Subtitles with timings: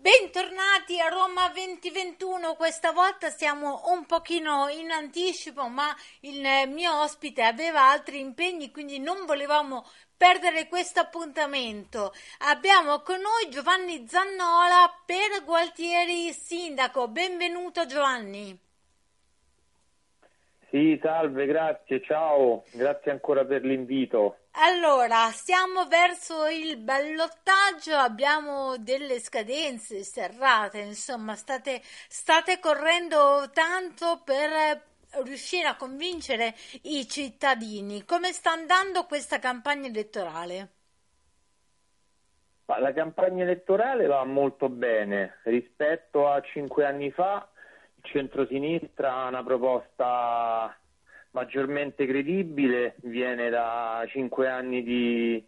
[0.00, 6.40] Bentornati a Roma 2021, questa volta siamo un pochino in anticipo, ma il
[6.72, 9.84] mio ospite aveva altri impegni, quindi non volevamo
[10.16, 12.14] perdere questo appuntamento.
[12.48, 17.08] Abbiamo con noi Giovanni Zannola per Gualtieri Sindaco.
[17.08, 18.58] Benvenuto Giovanni.
[20.70, 24.38] Sì, salve, grazie, ciao, grazie ancora per l'invito.
[24.52, 34.88] Allora, siamo verso il ballottaggio, abbiamo delle scadenze serrate, insomma, state, state correndo tanto per
[35.24, 38.04] riuscire a convincere i cittadini.
[38.04, 40.68] Come sta andando questa campagna elettorale?
[42.66, 47.48] La campagna elettorale va molto bene rispetto a cinque anni fa
[47.96, 50.74] il centrosinistra ha una proposta
[51.32, 55.44] maggiormente credibile, viene da cinque anni di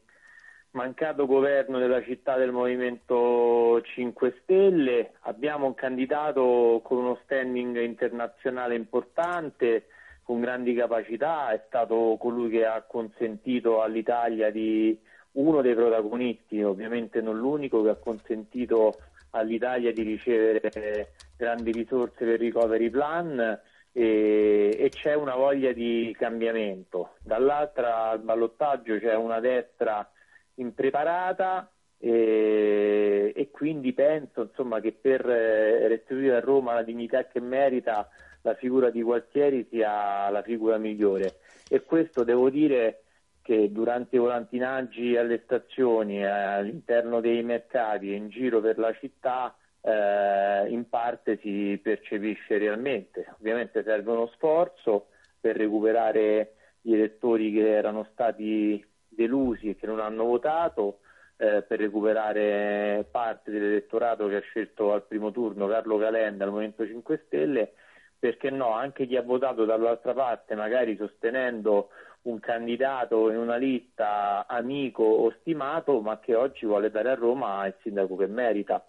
[0.72, 8.74] mancato governo della città del Movimento 5 Stelle, abbiamo un candidato con uno standing internazionale
[8.74, 9.86] importante,
[10.22, 14.98] con grandi capacità, è stato colui che ha consentito all'Italia di
[15.32, 18.94] uno dei protagonisti, ovviamente non l'unico, che ha consentito
[19.30, 23.60] all'Italia di ricevere grandi risorse per il recovery plan
[23.92, 27.14] e, e, c'è una voglia di cambiamento.
[27.22, 30.08] Dall'altra al ballottaggio c'è una destra
[30.54, 37.40] impreparata e, e quindi penso insomma, che per eh, restituire a Roma la dignità che
[37.40, 38.08] merita
[38.42, 41.36] la figura di Gualtieri sia la figura migliore
[41.68, 43.02] e questo devo dire
[43.42, 48.92] che durante i volantinaggi alle stazioni, eh, all'interno dei mercati e in giro per la
[48.94, 53.26] città eh, in parte si percepisce realmente.
[53.38, 55.08] Ovviamente serve uno sforzo
[55.40, 61.00] per recuperare gli elettori che erano stati delusi e che non hanno votato,
[61.36, 66.86] eh, per recuperare parte dell'elettorato che ha scelto al primo turno Carlo Calenda al Movimento
[66.86, 67.72] 5 Stelle,
[68.18, 71.88] perché no, anche chi ha votato dall'altra parte, magari sostenendo
[72.22, 77.66] un candidato in una lista amico o stimato, ma che oggi vuole dare a Roma
[77.66, 78.84] il sindaco che merita.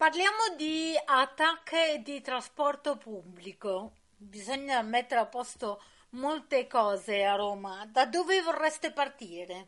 [0.00, 3.92] Parliamo di ATAC e di trasporto pubblico.
[4.16, 5.78] Bisogna mettere a posto
[6.12, 7.86] molte cose a Roma.
[7.86, 9.66] Da dove vorreste partire?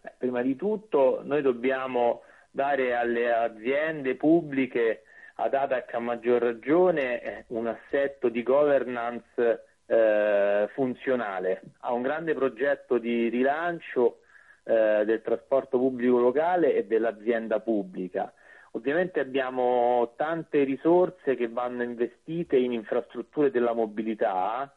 [0.00, 5.04] Beh, prima di tutto noi dobbiamo dare alle aziende pubbliche
[5.36, 11.62] ad ATAC a maggior ragione eh, un assetto di governance eh, funzionale.
[11.82, 14.21] Ha un grande progetto di rilancio
[14.64, 18.32] eh, del trasporto pubblico locale e dell'azienda pubblica.
[18.72, 24.74] Ovviamente abbiamo tante risorse che vanno investite in infrastrutture della mobilità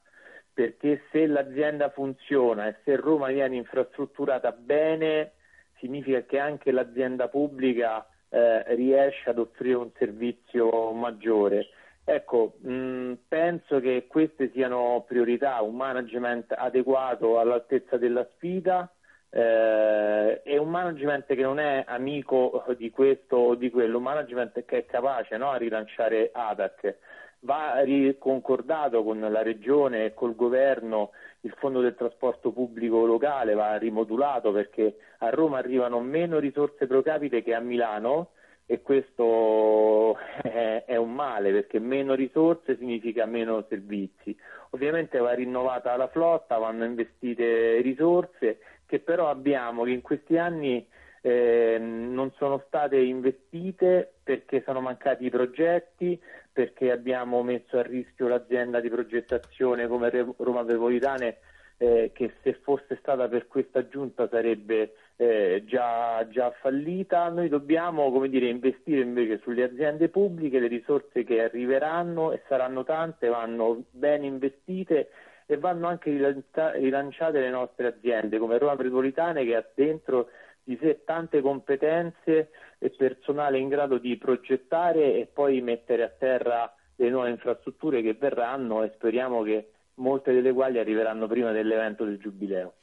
[0.54, 5.34] perché se l'azienda funziona e se Roma viene infrastrutturata bene
[5.80, 11.68] significa che anche l'azienda pubblica eh, riesce ad offrire un servizio maggiore.
[12.04, 18.90] Ecco, mh, penso che queste siano priorità, un management adeguato all'altezza della sfida
[19.36, 24.64] eh, e un management che non è amico di questo o di quello, un management
[24.64, 26.96] che è capace no, a rilanciare ADAC.
[27.42, 27.84] Va
[28.18, 34.52] concordato con la regione e col governo il fondo del trasporto pubblico locale, va rimodulato
[34.54, 38.30] perché a Roma arrivano meno risorse pro capite che a Milano
[38.66, 44.36] e questo è, è, un male perché meno risorse significa meno servizi.
[44.72, 50.86] Ovviamente va rinnovata la flotta, vanno investite risorse che però abbiamo che in questi anni
[51.22, 56.22] eh, non sono state investite perché sono mancati i progetti,
[56.52, 61.38] perché abbiamo messo a rischio l'azienda di progettazione come Roma Metropolitane
[61.78, 67.28] eh, che se fosse stata per questa giunta sarebbe eh, già, già, fallita.
[67.30, 73.28] Noi dobbiamo dire, investire invece sulle aziende pubbliche, le risorse che arriveranno e saranno tante,
[73.28, 75.10] vanno ben investite
[75.46, 80.30] e vanno anche rilanciate le nostre aziende come Roma Metropolitane che ha dentro
[80.64, 82.50] di sé tante competenze
[82.80, 88.14] e personale in grado di progettare e poi mettere a terra le nuove infrastrutture che
[88.14, 92.74] verranno e speriamo che molte delle quali arriveranno prima dell'evento del Giubileo.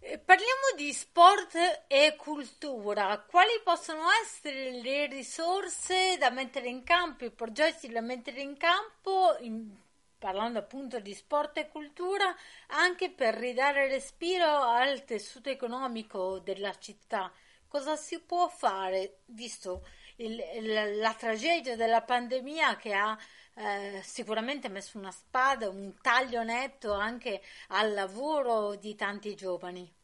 [0.00, 3.24] Eh, parliamo di sport e cultura.
[3.28, 9.36] Quali possono essere le risorse da mettere in campo, i progetti da mettere in campo,
[9.40, 9.70] in,
[10.18, 12.34] parlando appunto di sport e cultura,
[12.68, 17.32] anche per ridare respiro al tessuto economico della città?
[17.68, 19.84] Cosa si può fare, visto
[20.16, 23.16] il, la, tragedia della pandemia che ha
[23.54, 29.96] eh, sicuramente messo una spada, un taglio netto anche al lavoro di tanti giovani.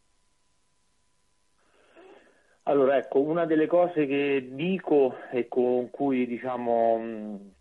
[2.66, 7.53] Allora, ecco, una delle cose che dico e con cui, diciamo,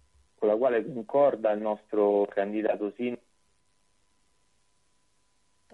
[0.43, 3.17] con la quale concorda il nostro candidato Sin.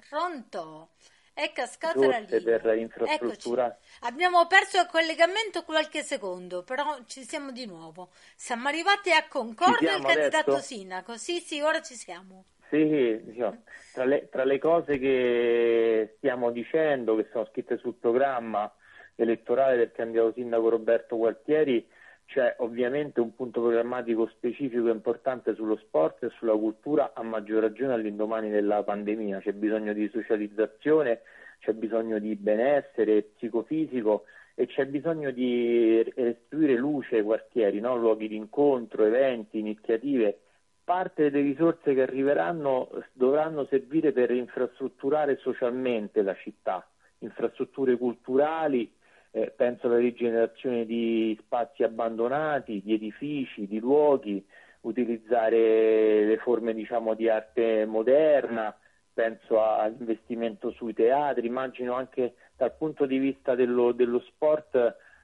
[0.08, 0.90] Pronto?
[1.34, 2.60] È cascata la linea.
[2.60, 3.66] per infrastruttura.
[3.66, 3.98] Eccoci.
[4.02, 8.10] Abbiamo perso il collegamento qualche secondo, però ci siamo di nuovo.
[8.36, 10.62] Siamo arrivati a Concordia il candidato adesso?
[10.62, 11.18] sindaco.
[11.18, 12.46] Sì, sì, ora ci siamo.
[12.70, 13.64] Sì, diciamo,
[13.94, 18.72] tra, le, tra le cose che stiamo dicendo, che sono scritte sul programma
[19.16, 21.88] elettorale del candidato sindaco Roberto Gualtieri,
[22.30, 27.94] c'è ovviamente un punto programmatico specifico importante sullo sport e sulla cultura, a maggior ragione
[27.94, 29.40] all'indomani della pandemia.
[29.40, 31.22] C'è bisogno di socializzazione,
[31.60, 37.98] c'è bisogno di benessere psicofisico e c'è bisogno di restituire luce ai quartieri, no?
[37.98, 40.40] luoghi di incontro, eventi, iniziative.
[40.84, 46.88] Parte delle risorse che arriveranno dovranno servire per infrastrutturare socialmente la città,
[47.20, 48.92] infrastrutture culturali,
[49.32, 54.44] eh, penso alla rigenerazione di spazi abbandonati, di edifici, di luoghi,
[54.82, 58.76] utilizzare le forme diciamo, di arte moderna,
[59.14, 64.76] penso all'investimento sui teatri, immagino anche dal punto di vista dello, dello sport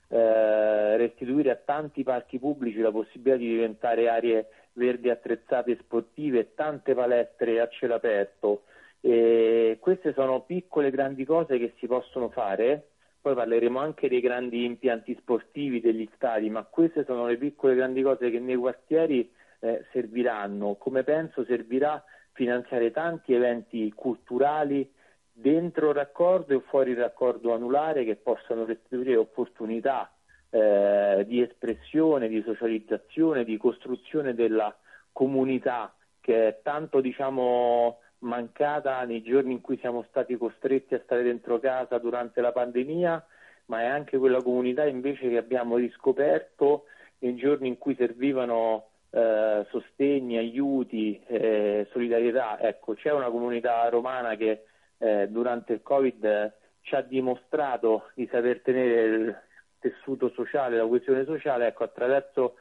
[0.08, 6.54] eh, restituire a tanti parchi pubblici la possibilità di diventare aree verdi attrezzate e sportive,
[6.54, 8.64] tante palestre a cielo aperto.
[9.00, 12.88] E queste sono piccole grandi cose che si possono fare
[13.26, 18.04] poi parleremo anche dei grandi impianti sportivi degli stadi, ma queste sono le piccole grandi
[18.04, 19.28] cose che nei quartieri
[19.62, 20.76] eh, serviranno.
[20.76, 24.88] Come penso servirà finanziare tanti eventi culturali
[25.34, 30.14] dentro il raccordo e fuori il raccordo anulare che possano restituire opportunità
[30.52, 34.72] eh, di espressione, di socializzazione, di costruzione della
[35.12, 35.92] comunità
[36.22, 41.60] che è tanto diciamo mancata nei giorni in cui siamo stati costretti a stare dentro
[41.60, 43.26] casa durante la pandemia,
[43.66, 46.86] ma è anche quella comunità invece che abbiamo riscoperto
[47.20, 52.60] nei giorni in cui servivano eh, sostegni, aiuti, eh, solidarietà.
[52.60, 54.66] Ecco, c'è una comunità romana che
[54.98, 59.38] eh, durante il Covid ci ha dimostrato di saper tenere il
[59.80, 62.56] tessuto sociale, la coesione sociale, ecco, attraverso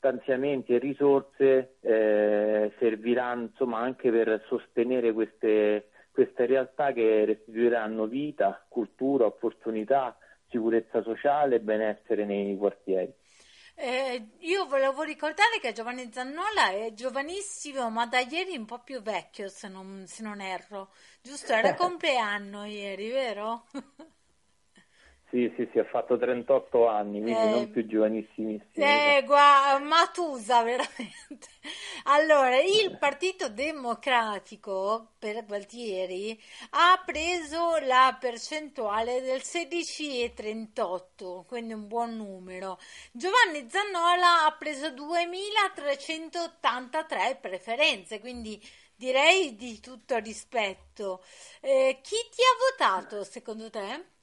[0.00, 8.64] stanziamenti e risorse eh, serviranno insomma, anche per sostenere queste, queste realtà che restituiranno vita,
[8.68, 10.16] cultura, opportunità,
[10.48, 13.12] sicurezza sociale e benessere nei quartieri.
[13.76, 19.00] Eh, io volevo ricordare che Giovanni Zannola è giovanissimo, ma da ieri un po' più
[19.00, 20.90] vecchio, se non, se non erro.
[21.22, 23.66] Giusto, era compleanno ieri, vero?
[25.30, 28.84] Sì, sì, sì, ha fatto 38 anni, quindi eh, non più giovanissimissimo.
[28.84, 31.46] Eh, guarda, Matusa veramente.
[32.04, 36.36] Allora, il Partito Democratico per Gualtieri
[36.70, 42.80] ha preso la percentuale del 16,38, quindi un buon numero.
[43.12, 48.60] Giovanni Zannola ha preso 2.383 preferenze, quindi
[48.96, 51.22] direi di tutto rispetto.
[51.60, 54.18] Eh, chi ti ha votato secondo te?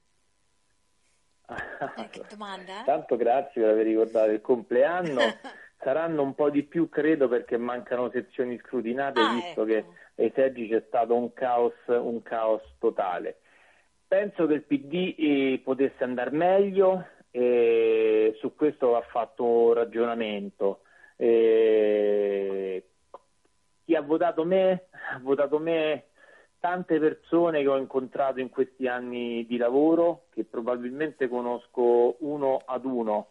[1.49, 2.83] Eh, che domanda?
[2.83, 5.21] Tanto grazie per aver ricordato il compleanno.
[5.79, 9.65] Saranno un po' di più, credo, perché mancano sezioni scrutinate, ah, visto ecco.
[9.65, 9.85] che
[10.23, 13.41] ai seggi c'è stato un caos, un caos totale.
[14.07, 20.81] Penso che il PD eh, potesse andare meglio e su questo va fatto un ragionamento.
[21.15, 22.83] E
[23.85, 24.87] chi ha votato me?
[25.13, 26.06] Ha votato me
[26.59, 32.85] tante persone che ho incontrato in questi anni di lavoro, che probabilmente conosco uno ad
[32.85, 33.29] uno.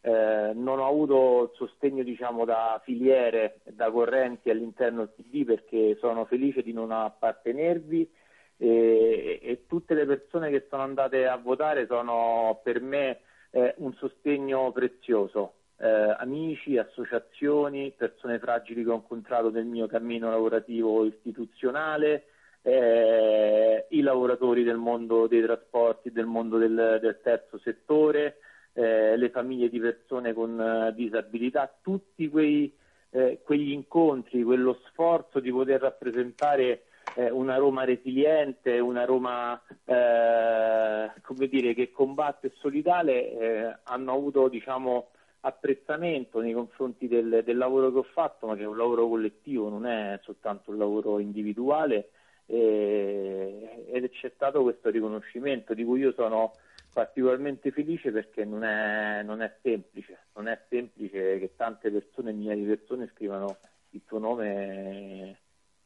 [0.00, 6.24] Eh, non ho avuto sostegno diciamo, da filiere, da correnti all'interno del PD perché sono
[6.26, 8.08] felice di non appartenervi
[8.56, 13.92] e, e tutte le persone che sono andate a votare sono per me eh, un
[13.94, 15.54] sostegno prezioso.
[15.78, 15.86] Eh,
[16.18, 22.24] amici, associazioni, persone fragili che ho incontrato nel mio cammino lavorativo istituzionale,
[22.66, 28.38] eh, i lavoratori del mondo dei trasporti, del mondo del, del terzo settore,
[28.72, 32.74] eh, le famiglie di persone con uh, disabilità, tutti quei,
[33.10, 41.12] eh, quegli incontri, quello sforzo di poter rappresentare eh, una Roma resiliente, una Roma eh,
[41.48, 47.92] dire, che combatte e solidale, eh, hanno avuto diciamo, apprezzamento nei confronti del, del, lavoro
[47.92, 52.10] che ho fatto, ma che è un lavoro collettivo, non è soltanto un lavoro individuale
[52.46, 56.52] ed c'è stato questo riconoscimento di cui io sono
[56.92, 62.62] particolarmente felice perché non è, non è semplice, non è semplice che tante persone, migliaia
[62.62, 63.58] di persone scrivano
[63.90, 65.38] il tuo nome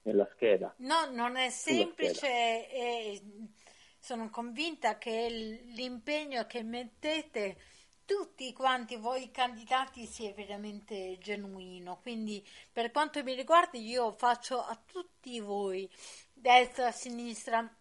[0.03, 0.73] nella scheda.
[0.79, 2.29] No, non è semplice
[2.71, 3.21] e
[3.99, 7.57] sono convinta che l'impegno che mettete
[8.11, 12.01] tutti quanti voi candidati sia veramente genuino.
[12.03, 15.89] Quindi per quanto mi riguarda io faccio a tutti voi,
[16.33, 17.73] destra, sinistra,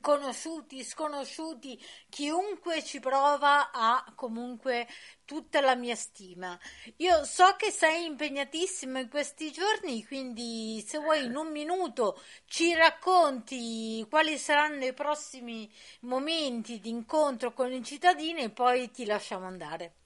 [0.00, 4.88] conosciuti, sconosciuti, chiunque ci prova ha comunque
[5.24, 6.58] tutta la mia stima.
[6.96, 12.74] Io so che sei impegnatissimo in questi giorni, quindi se vuoi in un minuto ci
[12.74, 15.70] racconti quali saranno i prossimi
[16.00, 20.01] momenti di incontro con i cittadini e poi ti lasciamo andare.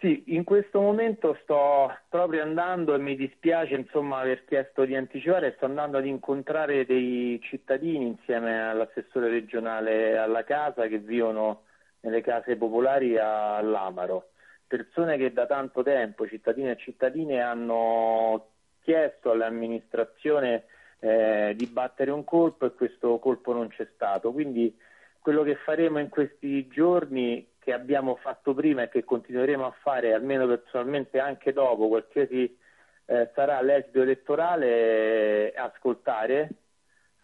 [0.00, 5.52] Sì, in questo momento sto proprio andando e mi dispiace insomma aver chiesto di anticipare,
[5.56, 11.64] sto andando ad incontrare dei cittadini insieme all'assessore regionale alla casa che vivono
[12.00, 14.30] nelle case popolari all'Amaro,
[14.66, 20.64] persone che da tanto tempo, cittadini e cittadine, hanno chiesto all'amministrazione
[21.00, 24.32] eh, di battere un colpo e questo colpo non c'è stato.
[24.32, 24.74] Quindi
[25.20, 30.14] quello che faremo in questi giorni che abbiamo fatto prima e che continueremo a fare,
[30.14, 32.58] almeno personalmente anche dopo, qualsiasi
[33.04, 36.50] eh, sarà l'esito elettorale, ascoltare,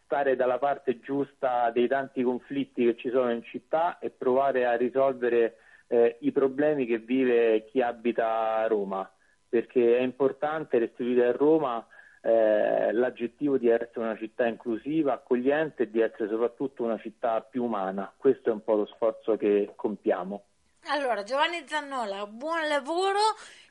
[0.04, 4.76] stare dalla parte giusta dei tanti conflitti che ci sono in città e provare a
[4.76, 5.56] risolvere
[5.88, 9.10] eh, i problemi che vive chi abita a Roma,
[9.48, 11.84] perché è importante restituire a Roma
[12.26, 17.62] eh, l'aggettivo di essere una città inclusiva, accogliente e di essere soprattutto una città più
[17.62, 18.12] umana.
[18.16, 20.42] Questo è un po' lo sforzo che compiamo.
[20.88, 23.20] Allora, Giovanni Zannola, buon lavoro.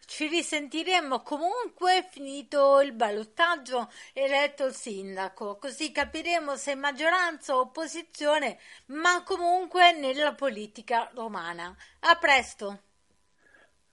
[0.05, 8.59] Ci risentiremo comunque finito il ballottaggio eletto il sindaco, così capiremo se maggioranza o opposizione,
[8.88, 11.75] ma comunque nella politica romana.
[12.01, 12.79] A presto.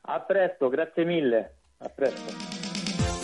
[0.03, 1.55] A presto, grazie mille.
[1.79, 2.72] A presto.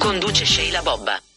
[0.00, 1.29] Conduce Sheila Bobba.